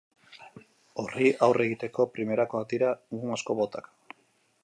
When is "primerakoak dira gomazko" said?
2.15-3.59